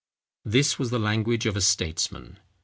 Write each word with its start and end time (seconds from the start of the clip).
This 0.43 0.79
was 0.79 0.89
the 0.89 0.97
language 0.97 1.45
of 1.45 1.55
a 1.55 1.61
statesman. 1.61 2.39